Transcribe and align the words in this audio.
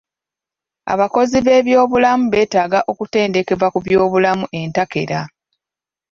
Abakozi 0.93 1.37
b'ebyobulamu 1.45 2.25
beetaga 2.33 2.79
okutendekebwa 2.91 3.67
ku 3.73 3.79
byobulamu 3.85 4.45
entakera. 4.59 5.19